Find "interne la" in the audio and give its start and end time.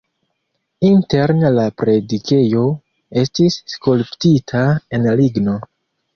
0.87-1.65